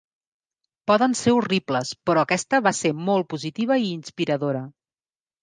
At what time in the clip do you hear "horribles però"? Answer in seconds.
1.39-2.23